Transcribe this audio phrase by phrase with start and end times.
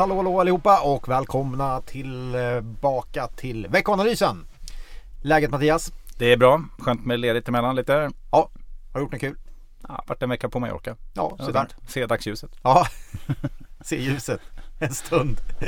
[0.00, 4.46] hallå hallå allihopa och välkomna tillbaka till veckanalysen.
[5.22, 5.92] Läget Mattias?
[6.18, 6.62] Det är bra.
[6.78, 8.10] Skönt med ledigt emellan lite.
[8.30, 8.50] Ja,
[8.92, 9.36] har du gjort något kul?
[9.88, 10.96] Ja, varit en vecka på Mallorca.
[11.14, 11.68] Ja, sådär.
[11.88, 12.50] Se dagsljuset.
[12.62, 12.86] Ja,
[13.80, 14.40] se ljuset
[14.78, 15.40] en stund.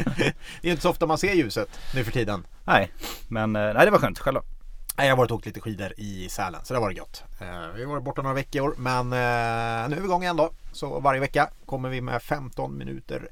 [0.63, 2.47] Det är inte så ofta man ser ljuset nu för tiden.
[2.65, 2.93] Nej,
[3.29, 4.19] men eh, nej, det var skönt.
[4.19, 4.41] Själv?
[4.97, 7.25] Nej, Jag har varit och åkt lite skidor i Sälen så det har varit gött.
[7.41, 7.47] Eh,
[7.77, 10.51] Vi har varit borta några veckor men eh, nu är vi igång igen då.
[10.73, 13.29] Så varje vecka kommer vi med 15 minuter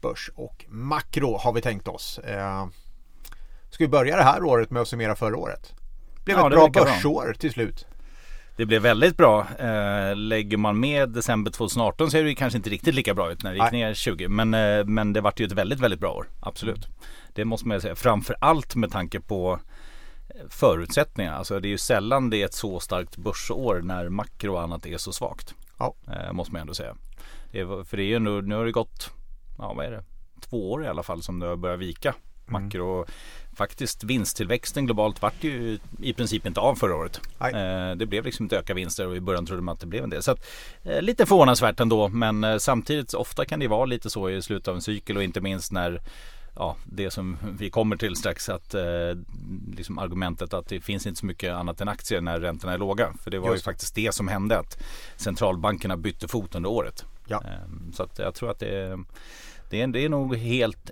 [0.00, 2.18] börs och makro har vi tänkt oss.
[2.18, 2.66] Eh,
[3.70, 5.74] Ska vi börja det här året med att summera förra året?
[6.24, 6.92] Blev Ja, ett det bra verkar bra.
[6.94, 7.86] börsår till slut.
[8.56, 9.46] Det blev väldigt bra.
[9.58, 13.42] Eh, lägger man med december 2018 ser det ju kanske inte riktigt lika bra ut
[13.42, 13.80] när det gick Nej.
[13.84, 14.28] ner 20.
[14.28, 16.26] Men, eh, men det vart ju ett väldigt, väldigt bra år.
[16.40, 16.88] Absolut.
[17.34, 17.94] Det måste man ju säga.
[17.94, 19.60] Framför allt med tanke på
[20.48, 21.36] förutsättningarna.
[21.36, 24.86] Alltså det är ju sällan det är ett så starkt börsår när makro och annat
[24.86, 25.54] är så svagt.
[25.78, 25.94] Ja.
[26.32, 26.96] Måste man ändå säga.
[27.52, 29.10] Det är, för det är ju ändå, nu har det gått,
[29.58, 30.04] ja vad är det?
[30.40, 32.14] Två år i alla fall som det har börjat vika.
[32.50, 33.06] Makro.
[33.56, 37.20] Faktiskt vinsttillväxten globalt vart ju i princip inte av förra året.
[37.40, 40.04] Eh, det blev liksom inte ökade vinster och i början trodde man att det blev
[40.04, 40.22] en del.
[40.22, 40.46] Så att,
[40.82, 44.68] eh, lite förvånansvärt ändå men eh, samtidigt ofta kan det vara lite så i slutet
[44.68, 46.00] av en cykel och inte minst när
[46.60, 48.82] Ja, det som vi kommer till strax att eh,
[49.76, 53.12] liksom argumentet att det finns inte så mycket annat än aktier när räntorna är låga.
[53.22, 54.82] För det var Just ju faktiskt det som hände att
[55.16, 57.04] centralbankerna bytte fot under året.
[57.28, 57.42] Ja.
[57.44, 58.98] Eh, så att jag tror att det är,
[59.70, 60.90] det är, det är nog helt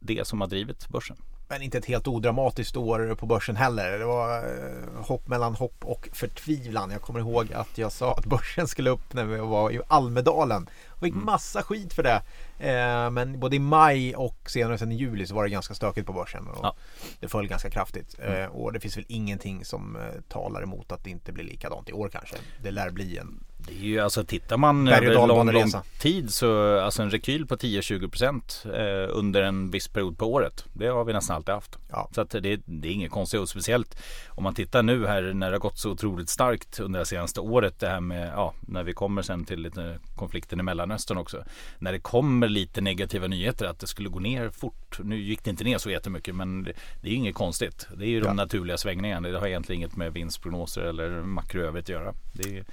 [0.00, 1.16] det som har drivit börsen.
[1.48, 3.98] Men inte ett helt odramatiskt år på börsen heller.
[3.98, 6.90] Det var eh, hopp mellan hopp och förtvivlan.
[6.90, 10.68] Jag kommer ihåg att jag sa att börsen skulle upp när vi var i Almedalen.
[10.88, 12.22] Och fick massa skit för det.
[12.58, 16.06] Eh, Men både i maj och senare sen i juli så var det ganska stökigt
[16.06, 16.46] på börsen.
[16.48, 16.74] Och Ja.
[17.20, 18.16] Det föll ganska kraftigt.
[18.18, 21.88] Eh, Och det finns väl ingenting som eh, talar emot att det inte blir likadant
[21.88, 22.36] i år kanske.
[22.62, 26.78] Det lär bli en Det är ju alltså tittar man över lång, lång tid så
[26.80, 30.64] alltså en rekyl på 10-20% eh, under en viss period på året.
[30.72, 31.76] Det har vi nästan alltid haft.
[31.90, 32.08] Ja.
[32.14, 33.96] Så att det, det är inget konstigt och speciellt
[34.28, 37.40] om man tittar nu här när det har gått så otroligt starkt under det senaste
[37.40, 37.78] året.
[37.80, 41.44] Det här med, ja, när vi kommer sen till lite konflikten i Mellanöstern också.
[41.78, 44.98] När det kommer lite negativa nyheter att det skulle gå ner fort.
[45.04, 46.72] Nu gick det inte ner så jättemycket men det,
[47.02, 47.86] det är ju inget konstigt.
[47.96, 48.32] Det är ju de Ja.
[48.32, 49.28] naturliga svängningarna.
[49.28, 52.14] Det har egentligen inget med vinstprognoser eller makro i övrigt att göra.
[52.32, 52.64] Det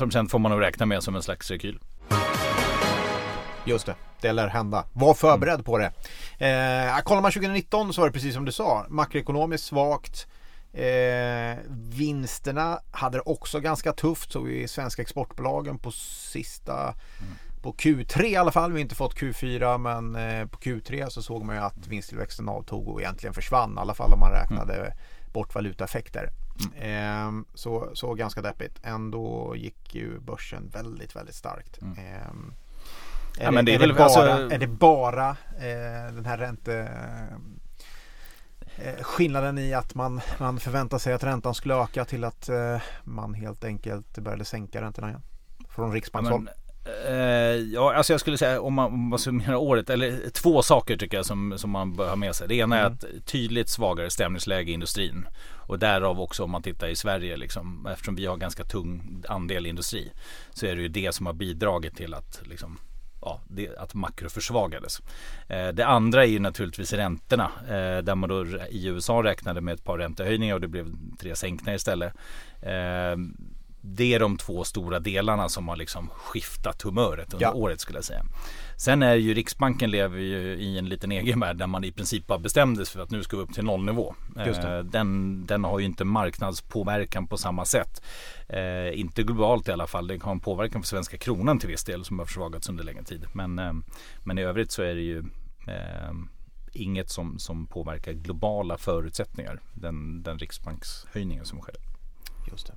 [0.00, 1.78] är 10-15% får man nog räkna med som en slags rekyl.
[3.64, 4.84] Just det, det lär hända.
[4.92, 5.86] Var förberedd på det.
[6.46, 8.86] Eh, kollar man 2019 så var det precis som du sa.
[8.88, 10.26] Makroekonomiskt svagt.
[10.72, 14.32] Eh, vinsterna hade det också ganska tufft.
[14.32, 16.94] Så vi svenska exportbolagen på sista
[17.62, 18.72] på Q3 i alla fall.
[18.72, 22.48] Vi har inte fått Q4 men eh, på Q3 så såg man ju att vinsttillväxten
[22.48, 23.74] avtog och egentligen försvann.
[23.76, 24.92] I alla fall om man räknade
[25.32, 26.30] bort valutaeffekter.
[26.80, 28.78] Eh, så, så ganska deppigt.
[28.82, 31.78] Ändå gick ju börsen väldigt, väldigt starkt.
[31.98, 32.30] Eh, är,
[33.40, 35.28] Ja, men det, det är, är det väl- bara, alltså- är det bara
[35.58, 36.74] eh, den här ränte...
[38.76, 42.78] Eh, skillnaden i att man, man förväntar sig att räntan skulle öka till att eh,
[43.04, 45.22] man helt enkelt började sänka räntorna igen?
[45.68, 46.48] Från Ja, Riksbankshåll.
[46.48, 46.69] eh,
[47.72, 51.16] ja, alltså jag skulle säga om man, om man summerar året, eller två saker tycker
[51.16, 52.48] jag som, som man bör ha med sig.
[52.48, 52.92] Det ena är Mm.
[52.92, 55.26] att tydligt svagare stämningsläge i industrin.
[55.66, 59.66] Och därav också om man tittar i Sverige, liksom, eftersom vi har ganska tung andel
[59.66, 60.12] industri,
[60.50, 62.78] så är det ju det som har bidragit till att liksom,
[63.22, 65.00] Ja, det, att makro försvagades.
[65.48, 67.50] Eh, det andra är ju naturligtvis räntorna.
[67.68, 70.86] Eh, där man då i USA räknade med ett par räntehöjningar och det blev
[71.18, 72.12] tre sänkningar istället.
[72.62, 73.16] Eh,
[73.82, 77.52] det är de två stora delarna som har liksom skiftat humöret under Ja.
[77.52, 78.24] året skulle jag säga.
[78.76, 82.26] Sen är ju Riksbanken lever ju i en liten egen värld där man i princip
[82.26, 84.14] bara bestämde sig för att nu ska vi upp till nollnivå.
[84.38, 88.02] Eh, Den, den har ju inte marknadspåverkan på samma sätt.
[88.48, 90.06] Eh, inte globalt i alla fall.
[90.06, 93.02] Det har en påverkan på svenska kronan till viss del som har försvagats under längre
[93.04, 93.26] tid.
[93.32, 93.72] Men, eh,
[94.24, 95.18] men i övrigt så är det ju
[95.66, 96.12] eh,
[96.72, 99.60] inget som, som påverkar globala förutsättningar.
[99.74, 101.78] Den, den riksbankshöjningen som skedde.
[102.50, 102.72] Just det.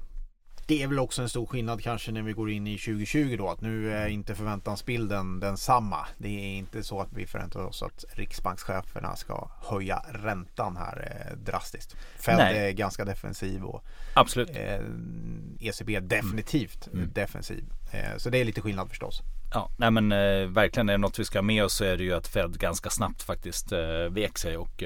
[0.68, 3.50] Det är väl också en stor skillnad kanske när vi går in i 2020 då
[3.50, 6.07] att nu är inte förväntansbilden densamma.
[6.18, 11.38] Det är inte så att vi förväntar oss att riksbankscheferna ska höja räntan här eh,
[11.38, 11.95] drastiskt.
[12.19, 12.57] Fed Nej.
[12.57, 13.83] är ganska defensiv och
[14.13, 14.50] Absolut.
[14.50, 14.80] eh,
[15.60, 17.09] ECB är definitivt Mm.
[17.13, 17.63] defensiv.
[17.92, 19.21] Eh, så det är lite skillnad förstås.
[19.54, 21.98] Ja, nej men eh, verkligen är det något vi ska ha med oss så är
[21.98, 23.80] det ju att Fed ganska snabbt faktiskt eh,
[24.12, 24.83] vek sig och,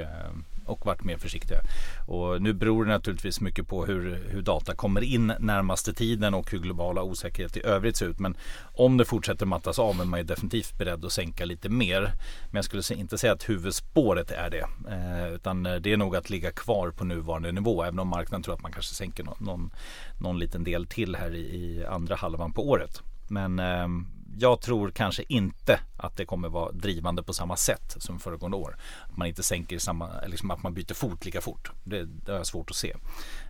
[0.70, 1.60] och varit mer försiktiga.
[2.08, 6.52] Och nu beror det naturligtvis mycket på hur, hur data kommer in närmaste tiden och
[6.52, 8.20] hur globala osäkerhet i övrigt ser ut.
[8.20, 8.38] Men
[8.74, 12.02] om det fortsätter mattas av är man ju definitivt beredd att sänka lite mer.
[12.46, 14.68] Men jag skulle inte säga att huvudspåret är det.
[14.90, 17.84] Eh, utan eh, det är nog att ligga kvar på nuvarande nivå.
[17.84, 19.72] Även om marknaden tror att man kanske sänker någon, någon,
[20.20, 23.02] någon liten del till här i, i andra halvan på året.
[23.28, 23.88] Men eh,
[24.36, 28.78] jag tror kanske inte att det kommer vara drivande på samma sätt som föregående år.
[29.10, 31.72] Att man inte sänker samma, liksom att man byter fot lika fort.
[31.84, 32.96] Det, det har jag svårt att se.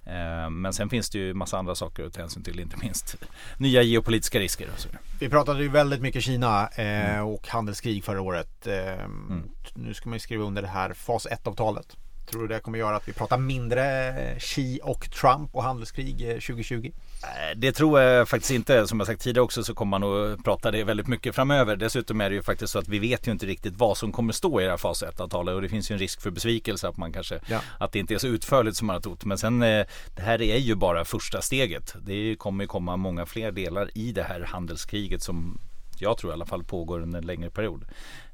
[0.05, 3.15] Eh, men sen finns det ju massa andra saker att ta hänsyn till, inte minst
[3.57, 4.69] nya geopolitiska risker.
[4.73, 4.89] Och så.
[5.19, 7.25] Vi pratade ju väldigt mycket Kina eh, mm.
[7.25, 8.67] och handelskrig förra året.
[8.67, 9.43] Eh, mm.
[9.75, 11.97] Nu ska man ju skriva under det här fas 1-avtalet.
[12.29, 16.91] Tror du det kommer göra att vi pratar mindre Xi och Trump och handelskrig 2020?
[17.23, 18.87] Eh, det tror jag faktiskt inte.
[18.87, 21.75] Som jag sagt tidigare också så kommer man nog prata det väldigt mycket framöver.
[21.75, 24.33] Dessutom är det ju faktiskt så att vi vet ju inte riktigt vad som kommer
[24.33, 26.97] stå i det här fas 1-avtalet och det finns ju en risk för besvikelse att
[26.97, 27.61] man kanske ja.
[27.79, 29.25] att det inte är så utförligt som man har trott.
[29.25, 29.85] Men sen eh,
[30.15, 31.95] det här är ju bara första steget.
[32.01, 35.59] Det kommer ju komma många fler delar i det här handelskriget som
[35.99, 37.85] jag tror i alla fall pågår under en längre period.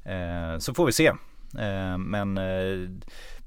[0.04, 1.14] Eh, så får vi se.
[1.98, 2.38] Men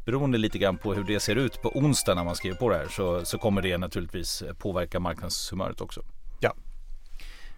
[0.06, 2.76] beroende lite grann på hur det ser ut på onsdag när man skriver på det
[2.76, 6.02] här så, så kommer det naturligtvis påverka marknadshumöret också.
[6.40, 6.54] Ja.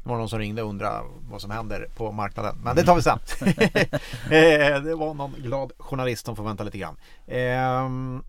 [0.03, 2.59] Det var någon som ringde och undrade vad som händer på marknaden.
[2.65, 3.19] Men det tar vi sen.
[4.31, 6.97] Eh, det var någon glad journalist som får vänta lite grann.
[7.27, 8.23] Ehm,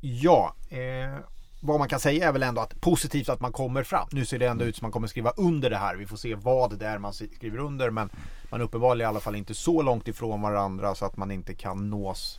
[0.00, 1.18] ja, eh,
[1.60, 4.08] vad man kan säga är väl ändå att positivt att man kommer fram.
[4.12, 5.96] Nu ser det ändå ut som man kommer skriva under det här.
[5.96, 7.90] Vi får se vad det är man skriver under.
[7.90, 8.10] Men
[8.50, 11.54] man är uppenbarligen i alla fall inte så långt ifrån varandra så att man inte
[11.54, 12.38] kan nås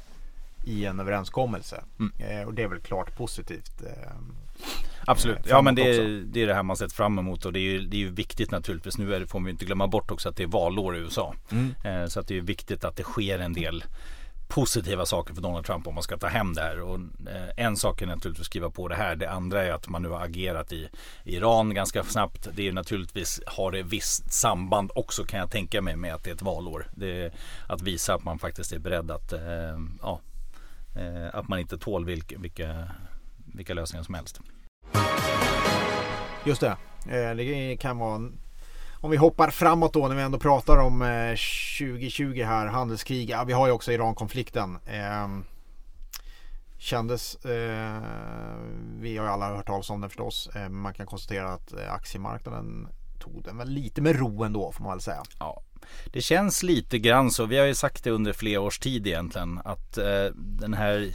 [0.64, 1.84] i en överenskommelse.
[2.00, 2.14] Mm.
[2.18, 3.82] Eh, och det är väl klart positivt.
[3.82, 4.14] Eh,
[5.06, 7.60] Absolut, ja men det är, det är det här man sett fram emot och det
[7.60, 8.98] är ju, det är ju viktigt naturligtvis.
[8.98, 11.36] Nu är får vi inte glömma bort också att det är valår i USA.
[11.52, 11.74] Mm.
[11.84, 13.84] Eh, så att det är viktigt att det sker en del
[14.48, 16.82] positiva saker för Donald Trump om man ska ta hem det här.
[16.82, 17.00] Och,
[17.30, 19.16] eh, en sak är naturligtvis att skriva på det här.
[19.16, 20.90] Det andra är att man nu har agerat i
[21.24, 22.48] Iran ganska snabbt.
[22.54, 26.30] Det är naturligtvis har det visst samband också kan jag tänka mig med att det
[26.30, 26.88] är ett valår.
[26.96, 27.34] Det
[27.68, 30.33] att visa att man faktiskt är beredd att eh, ja, Eh,
[31.34, 32.92] att man inte tål vilka, vilka,
[33.56, 34.42] vilka lösningar som helst.
[36.46, 36.78] Just det.
[37.10, 38.30] Eh, det kan vara
[39.02, 43.30] om vi hoppar framåt då när vi ändå pratar om 2020 eh, här, handelskrig.
[43.30, 44.78] Ja, vi har ju också Iran-konflikten.
[46.78, 47.38] kändes,
[49.00, 50.50] vi har ju alla hört talas om den förstås.
[50.70, 52.88] man kan konstatera att aktiemarknaden
[53.20, 55.24] tog den väl lite med ro ändå får man väl säga.
[55.40, 55.62] Ja,
[56.06, 57.46] det känns lite grann så.
[57.46, 61.12] Vi har ju sagt det under flera års tid egentligen att eh, den här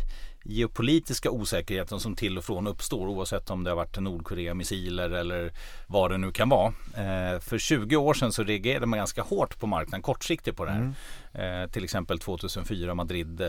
[0.48, 5.52] geopolitiska osäkerheten som till och från uppstår oavsett om det har varit Nordkorea-missiler eller
[5.86, 6.72] vad det nu kan vara.
[6.94, 10.70] Eh, för 20 år sedan så reagerade man ganska hårt på marknaden kortsiktigt på det
[10.70, 10.80] här.
[10.80, 10.94] Mm.
[11.38, 13.48] Eh, till exempel 2004 Madrid eh,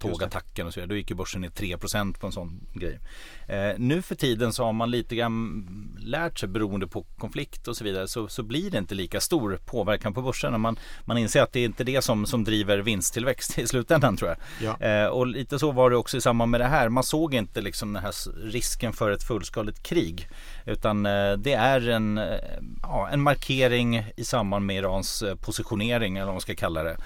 [0.00, 0.88] tågattacken och så vidare.
[0.88, 3.00] Då gick ju börsen ner 3% på en sån grej.
[3.48, 5.68] Eh, nu för tiden så har man lite grann
[6.00, 9.60] lärt sig beroende på konflikt och så vidare så, så blir det inte lika stor
[9.66, 10.60] påverkan på börsen.
[10.60, 14.30] Man, man inser att det är inte det som, som driver vinsttillväxt i slutändan tror
[14.30, 14.38] jag.
[14.80, 14.86] Ja.
[14.86, 16.88] Eh, och lite så var det också i samband med det här.
[16.88, 18.12] Man såg inte liksom den här
[18.44, 20.28] risken för ett fullskaligt krig.
[20.66, 22.38] Utan eh, det är en, eh,
[22.82, 26.96] ja, en markering i samband med Irans eh, positionering eller vad man ska kalla det.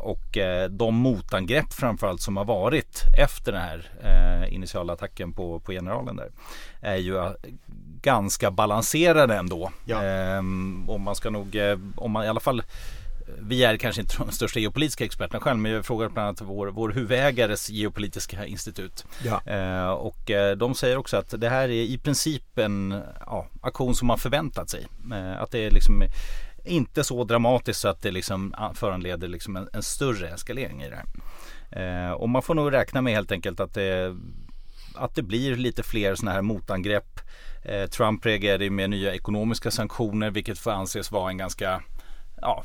[0.00, 0.38] Och
[0.70, 3.88] de motangrepp framförallt som har varit efter den här
[4.50, 6.30] initiala attacken på, på generalen där
[6.80, 7.32] är ju
[8.02, 9.70] ganska balanserade ändå.
[9.84, 9.98] Ja.
[10.86, 11.56] Och man ska nog,
[11.96, 12.62] om man i alla fall
[13.40, 16.66] vi är kanske inte de största geopolitiska experterna själv men jag frågar bland annat vår,
[16.66, 19.04] vår huvudägares geopolitiska institut.
[19.24, 19.40] Ja.
[19.52, 23.94] Eh, och eh, de säger också att det här är i princip en ja, aktion
[23.94, 24.86] som man förväntat sig.
[25.12, 26.02] Eh, att det är liksom
[26.68, 30.90] inte så dramatiskt så att det liksom ah, föranleder liksom en, en större eskalering i
[30.90, 31.06] det här.
[31.70, 34.16] Eh, och man får nog räkna med helt enkelt att det,
[34.94, 37.20] att det blir lite fler sådana här motangrepp.
[37.64, 41.82] Eh, Trump reagerade med nya ekonomiska sanktioner vilket får anses vara en ganska
[42.40, 42.64] ja,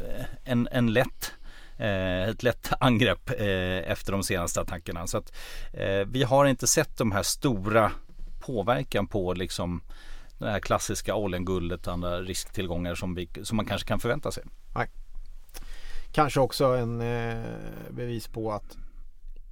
[0.00, 1.32] eh, en, en lätt
[1.80, 5.06] eh, ett lätt angrepp eh, efter de senaste attackerna.
[5.06, 5.32] Så att
[5.72, 7.92] eh, vi har inte sett de här stora
[8.40, 9.82] påverkan på liksom
[10.44, 14.32] det här klassiska oljan, guldet och andra risktillgångar som, vi, som man kanske kan förvänta
[14.32, 14.44] sig.
[14.74, 14.88] Nej.
[16.12, 17.44] Kanske också en eh,
[17.90, 18.76] bevis på att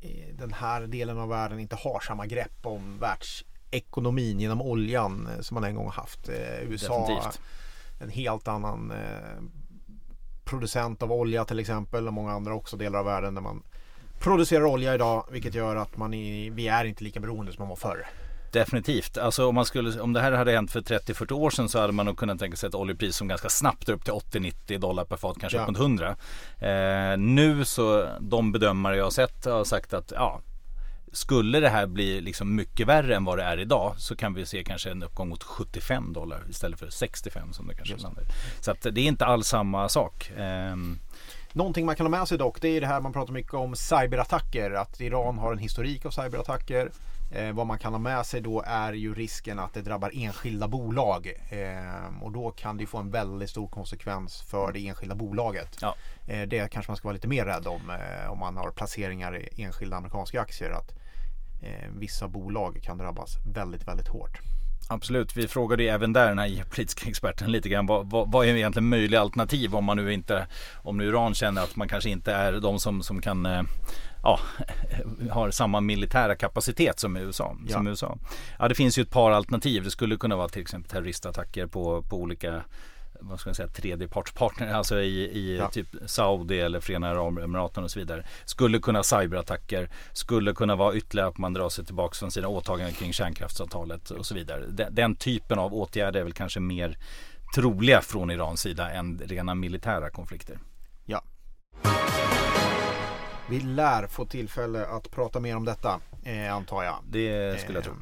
[0.01, 5.41] eh, den här delen av världen inte har samma grepp om världsekonomin genom oljan eh,
[5.41, 6.29] som man en gång haft.
[6.63, 7.41] USA Definitivt.
[8.01, 8.93] en helt annan
[10.45, 13.63] producent av olja till exempel och många andra också delar av världen där man
[14.19, 17.69] producerar olja idag vilket gör att man är, vi är inte lika beroende som man
[17.69, 18.07] var förr.
[18.53, 19.19] Definitivt.
[19.19, 21.93] Alltså om, man skulle, om det här hade hänt för 30-40 år sedan så hade
[21.93, 25.17] man nog kunnat tänka sig ett oljepris som ganska snabbt upp till 80-90 dollar per
[25.17, 25.67] fat, kanske ja.
[25.67, 26.17] mot 100.
[26.59, 30.41] Eh, nu så de bedömare jag har sett har sagt att ja,
[31.13, 34.47] skulle det här bli liksom mycket värre än vad det är idag så kan vi
[34.47, 38.25] se kanske en uppgång mot 75 dollar istället för 65 som det kanske landar.
[38.61, 40.33] Så att det är inte alls samma sak.
[40.39, 40.99] Um...
[41.53, 43.77] Någonting man kan ha med sig dock det är det här man pratar mycket om
[43.77, 44.71] cyberattacker.
[44.71, 46.91] Att Iran har en historik av cyberattacker.
[47.31, 50.69] Eh, vad man kan ha med sig då är ju risken att det drabbar enskilda
[50.69, 51.33] bolag.
[51.49, 55.79] Eh, och då kan det få en väldigt stor konsekvens för det enskilda bolaget.
[55.81, 55.95] Ja.
[56.27, 59.37] Eh, det kanske man ska vara lite mer rädd om eh, om man har placeringar
[59.37, 60.71] i enskilda amerikanska aktier.
[60.71, 60.93] Att
[61.63, 64.41] eh, vissa bolag kan drabbas väldigt, väldigt hårt.
[64.91, 68.47] Absolut, vi frågade ju även där den här geopolitiska experten lite grann vad, vad, vad
[68.47, 70.47] är egentligen möjliga alternativ om man nu inte
[70.83, 73.63] om nu Iran känner att man kanske inte är de som, som kan eh,
[74.23, 74.41] ja,
[75.31, 77.57] har samma militära kapacitet som USA.
[77.67, 77.73] Ja.
[77.73, 78.19] Som USA.
[78.59, 79.85] Ja, det finns ju ett par alternativ.
[79.85, 82.63] Det skulle kunna vara till exempel terroristattacker på, på olika
[83.21, 85.71] vad ska jag säga, tredjepartspartner, alltså i, i Ja.
[85.71, 88.27] typ Saudi eller Förenade Arabemiraten och så vidare.
[88.45, 92.95] Skulle kunna cyberattacker, skulle kunna vara ytterligare att man drar sig tillbaka från sina åtaganden
[92.95, 94.65] kring kärnkraftsavtalet och så vidare.
[94.69, 96.99] Den, den typen av åtgärder är väl kanske mer
[97.55, 100.59] troliga från Irans sida än rena militära konflikter.
[101.05, 101.23] Ja.
[103.51, 106.97] Vi lär få tillfälle att prata mer om detta, eh, antar jag.
[107.05, 107.93] Det skulle jag tro.
[107.93, 107.99] Eh,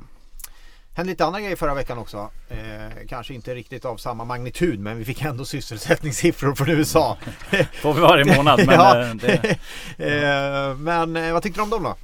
[0.97, 2.31] hände lite andra grejer förra veckan också.
[2.49, 7.17] Eh, kanske inte riktigt av samma magnitud men vi fick ändå sysselsättningssiffror från USA.
[7.83, 9.03] Får vi varje månad men ja.
[9.03, 9.59] eh, det,
[9.99, 11.97] eh, men eh, vad tyckte du om dem då?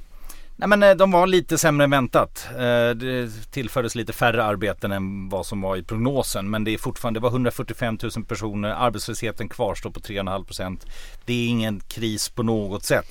[0.55, 2.47] Nej men eh, de var lite sämre än väntat.
[2.51, 6.49] Eh, det tillfördes lite färre arbeten än vad som var i prognosen.
[6.49, 8.69] Men det är fortfarande, det var 145 000 personer.
[8.69, 10.85] Arbetslösheten kvarstår på 3,5 procent.
[11.25, 13.05] Det är ingen kris på något sätt.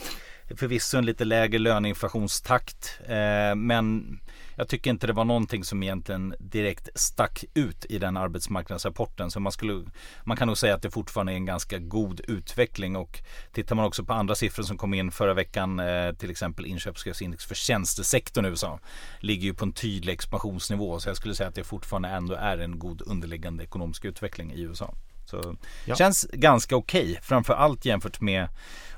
[0.56, 3.00] Förvisso en lite lägre löneinflationstakt.
[3.06, 4.18] Eh, men
[4.62, 9.30] jag tycker inte det var någonting som egentligen direkt stack ut i den arbetsmarknadsrapporten.
[9.30, 9.84] Så man, skulle,
[10.24, 12.96] man kan nog säga att det fortfarande är en ganska god utveckling.
[12.96, 16.66] Och tittar man också på andra siffror som kom in förra veckan, eh, till exempel
[16.66, 18.80] inköpschefsindex för tjänstesektorn i USA,
[19.20, 21.00] ligger ju på en tydlig expansionsnivå.
[21.00, 24.60] Så jag skulle säga att det fortfarande ändå är en god underliggande ekonomisk utveckling i
[24.60, 24.94] USA.
[25.32, 25.94] Så Ja.
[25.94, 28.48] känns ganska okej, framför allt jämfört med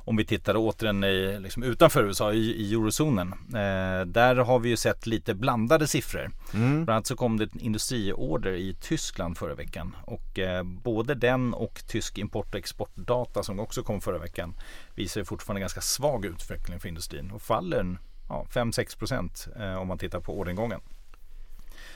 [0.07, 3.33] om vi tittar återigen i, liksom utanför USA i, i eurozonen.
[3.49, 6.31] Eh, där har vi ju sett lite blandade siffror.
[6.53, 9.97] Bland annat så kom det en industriorder i Tyskland förra veckan.
[10.05, 14.55] Och eh, både den och tysk import och exportdata som också kom förra veckan
[14.95, 17.99] visar fortfarande ganska svag utveckling för industrin och faller
[18.29, 20.81] ja, 5-6 procent eh, om man tittar på orderingången.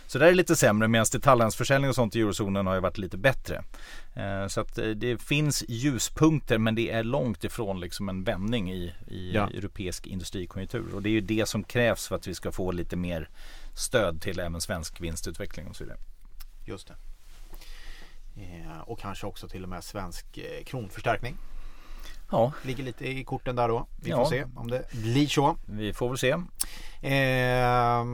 [0.09, 2.99] Så där är det lite sämre medan detaljhandelsförsäljning och sånt i eurozonen har ju varit
[2.99, 3.65] lite bättre.
[4.15, 8.73] Eh, Så att eh, det finns ljuspunkter men det är långt ifrån liksom en vändning
[8.73, 9.49] i, i Ja.
[9.51, 10.95] europeisk industrikonjunktur.
[10.95, 13.29] Och det är ju det som krävs för att vi ska få lite mer
[13.75, 15.99] stöd till även svensk vinstutveckling och så vidare.
[16.67, 16.95] Just det.
[18.43, 21.37] Eh, och kanske också till och med svensk kronförstärkning.
[22.31, 23.87] Ja, Ligger lite i korten där då.
[24.03, 24.31] Vi får Ja.
[24.31, 25.57] se om det blir så.
[25.67, 26.31] vi får väl se.
[27.03, 28.05] Eh,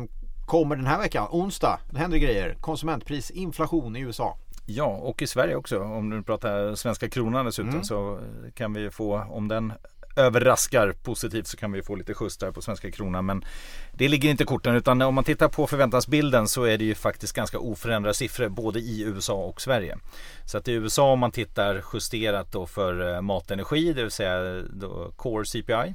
[0.47, 2.57] kommer den här veckan, onsdag, det händer grejer.
[2.61, 4.37] Konsumentpris, inflation i USA.
[4.67, 5.79] Ja, och i Sverige också.
[5.81, 7.85] Om du pratar svenska kronan dessutom Mm.
[7.85, 8.21] så
[8.55, 9.73] kan vi få, om den
[10.17, 13.27] överraskar positivt så kan vi få lite skjuts där på svenska kronan.
[13.27, 13.45] Men
[13.93, 16.95] det ligger inte i korten utan om man tittar på förväntansbilden så är det ju
[16.95, 19.99] faktiskt ganska oförändrade siffror både i USA och Sverige.
[20.47, 24.63] Så att i USA om man tittar justerat då för eh, matenergi, det vill säga
[24.63, 25.95] då core CPI,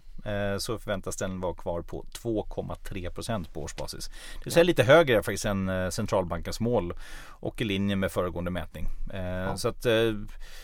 [0.57, 4.07] så förväntas den vara kvar på 2,3 procent på årsbasis.
[4.07, 6.93] Det vill säga lite högre faktiskt än eh, centralbankens mål
[7.27, 8.87] och i linje med föregående mätning.
[9.13, 10.13] Eh, Så att eh,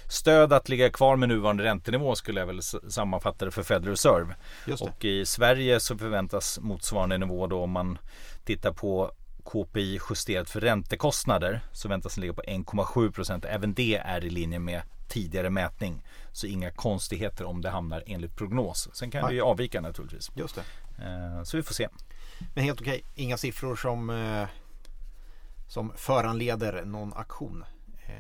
[0.10, 4.36] stöd att ligga kvar med nuvarande räntenivå skulle jag väl sammanfatta det för Federal Reserve.
[4.86, 7.98] Och i Sverige så förväntas motsvarande nivå då om man
[8.44, 9.12] tittar på
[9.44, 13.46] KPI justerat för räntekostnader så väntas den ligga på 1,7 procent.
[13.46, 16.04] Även det är i linje med tidigare mätning.
[16.32, 18.90] Så inga konstigheter om det hamnar enligt prognos.
[18.94, 19.30] Sen kan Nej.
[19.30, 20.32] det ju avvika naturligtvis.
[20.36, 20.62] Just det.
[21.06, 21.88] Eh, Så vi får se.
[22.54, 23.04] Men helt okej.
[23.16, 24.48] Inga siffror som, eh,
[25.68, 27.64] som föranleder någon aktion.
[28.08, 28.14] Eh,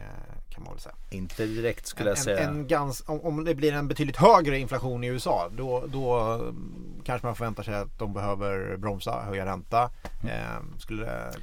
[0.49, 0.95] kan man väl säga.
[1.09, 2.39] Inte direkt skulle En, jag säga.
[2.39, 6.19] en, en gans, om, om det blir en betydligt högre inflation i USA då, då
[6.19, 9.89] mm, kanske man förväntar sig att de behöver bromsa, höja ränta.
[10.23, 10.35] Mm.
[10.35, 11.33] Eh, skulle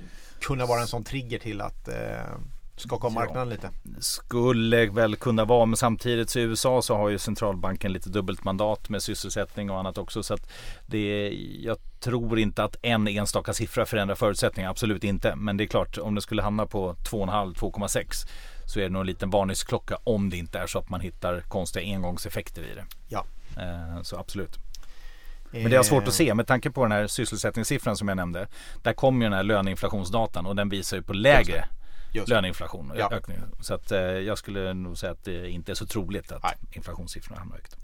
[0.41, 2.21] kunna vara en sån trigger till att eh,
[2.83, 3.71] skaka om marknaden lite?
[4.01, 8.45] Skulle väl kunna vara men samtidigt så i USA så har ju centralbanken lite dubbelt
[8.45, 10.51] mandat med sysselsättning och annat också så att
[10.87, 11.29] det
[11.61, 15.37] jag tror inte att en enstaka siffra förändrar förutsättningar, absolut inte.
[15.37, 18.27] Men det är klart om det skulle hamna på 2,5-2,6
[18.67, 21.41] så är det nog en liten varningsklocka om det inte är så att man hittar
[21.41, 22.85] konstiga engångseffekter i det.
[23.09, 23.25] Ja.
[23.57, 24.59] Eh, Så absolut.
[25.51, 28.47] Men det är svårt att se med tanke på den här sysselsättningssiffran som jag nämnde.
[28.83, 31.65] Där kommer ju den här löneinflationsdatan och den visar ju på lägre
[32.13, 33.09] Just löneinflation och Ja.
[33.13, 33.39] ökning.
[33.61, 36.55] Så att eh, jag skulle nog säga att det inte är så troligt att Nej.
[36.73, 37.77] inflationssiffrorna hamnar högt.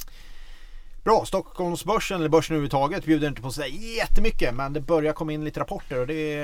[1.05, 5.45] Bra, Stockholmsbörsen eller börsen överhuvudtaget bjuder inte på sig jättemycket men det börjar komma in
[5.45, 6.35] lite rapporter och det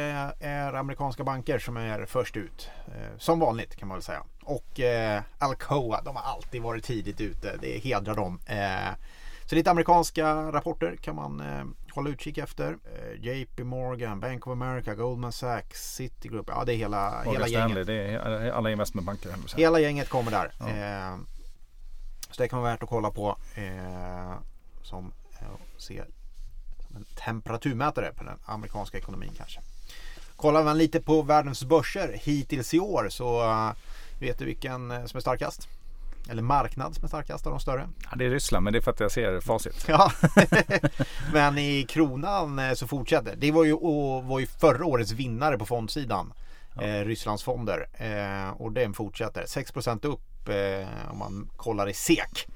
[0.40, 2.68] är amerikanska banker som är först ut.
[2.86, 4.22] Eh, Som vanligt kan man väl säga.
[4.44, 7.56] Och eh, Alcoa, de har alltid varit tidigt ute.
[7.60, 8.38] Det hedrar dem.
[8.46, 8.94] Eh,
[9.46, 12.78] Så lite amerikanska rapporter kan man eh, hålla utkik efter.
[12.84, 16.46] Eh, JP Morgan, Bank of America, Goldman Sachs, Citigroup.
[16.48, 17.86] Ja, det är hela, hela gänget.
[17.86, 19.34] Det är alla investmentbanker.
[19.56, 20.52] Hela gänget kommer där.
[20.58, 20.68] Ja.
[20.68, 21.16] Eh,
[22.30, 24.34] så det kan vara värt att kolla på eh,
[24.82, 25.12] som
[25.76, 26.02] se
[26.86, 29.60] som en temperaturmätare på den amerikanska ekonomin kanske.
[30.36, 33.42] Kollar man lite på världens börser hittills i år så
[34.20, 35.68] vet du vilken som är starkast?
[36.28, 37.88] Eller marknad som är starkast av de större?
[38.10, 39.84] Ja, det är Ryssland men det är för att jag ser facit.
[39.88, 40.12] Ja.
[41.32, 43.36] men i kronan eh, så fortsätter.
[43.36, 43.72] Det var ju,
[44.22, 46.32] var ju förra årets vinnare på fondsidan.
[46.74, 46.82] Ja.
[46.82, 47.88] Eh, Rysslands fonder.
[47.92, 49.44] Eh, och den fortsätter.
[49.46, 52.48] 6 upp eh, om man kollar i SEK.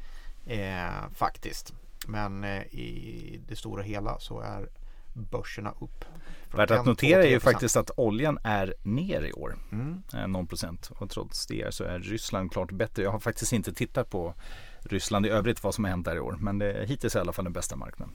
[0.46, 1.74] Eh, faktiskt.
[2.06, 4.68] Men i det stora hela så är
[5.14, 6.04] börserna upp.
[6.52, 9.56] Värt att notera är ju faktiskt att oljan är ner i år.
[9.72, 10.02] Mm.
[10.32, 10.90] Någon procent.
[10.98, 13.02] Och trots det så är Ryssland klart bättre.
[13.02, 14.34] Jag har faktiskt inte tittat på
[14.80, 16.36] Ryssland i övrigt vad som har hänt där i år.
[16.40, 18.14] Men det är hittills i alla fall den bästa marknaden.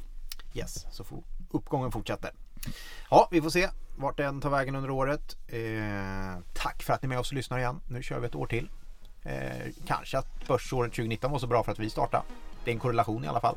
[0.53, 2.31] Yes, så uppgången fortsätter.
[3.09, 5.37] Ja, vi får se vart den tar vägen under året.
[5.47, 7.79] Eh, tack för att ni är med oss och lyssnar igen.
[7.87, 8.69] Nu kör vi ett år till.
[9.21, 12.23] Eh, kanske att börsåret 2019 var så bra för att vi startade.
[12.63, 13.55] Det är en korrelation i alla fall.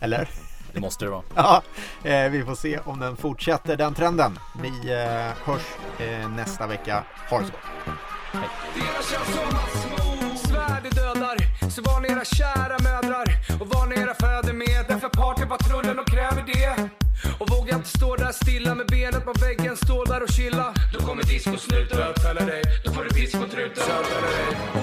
[0.00, 0.28] Eller?
[0.76, 1.22] Det måste det vara.
[1.34, 1.62] ja,
[2.04, 4.38] eh, vi får se om den fortsätter den trenden.
[4.62, 5.62] Vi eh, hörs
[5.98, 7.04] eh, nästa vecka.
[7.30, 7.96] Ha det så gott.
[8.32, 8.48] Hej.
[10.36, 11.36] Svärd dödar,
[11.70, 13.26] så var ni era kära mödrar
[13.60, 14.84] och var ni era fäder med.
[14.88, 15.08] Därför
[15.82, 15.85] det.
[17.46, 20.74] Och vågar inte stå där stilla med benet på väggen, stå där och chilla.
[20.92, 23.84] Då kommer discosnuten bötfälla dig, då får du discotruten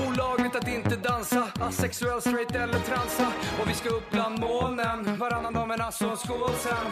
[0.07, 3.27] Olagligt att inte dansa, asexuell, straight eller transa.
[3.59, 6.87] Och vi ska upp bland molnen, varannan dag men alltså en skål sen.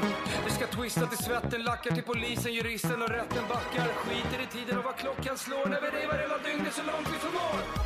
[0.45, 3.87] Vi ska twista till svetten, lackar till polisen, juristen och rätten backar.
[4.03, 7.17] Skiter i tiden och vad klockan slår när vi revar hela dygnet så långt vi
[7.25, 7.80] förmår.